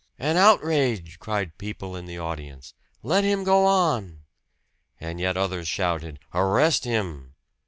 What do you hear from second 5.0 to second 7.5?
yet others shouted, "Arrest him!"